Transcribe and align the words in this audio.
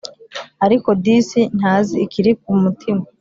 Ariko 0.65 0.89
disi 1.03 1.41
ntazi 1.57 1.95
ikiri 2.05 2.31
ku 2.41 2.51
mutima 2.61 3.01